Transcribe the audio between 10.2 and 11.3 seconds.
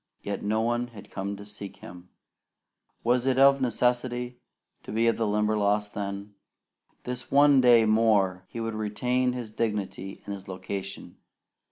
and his location.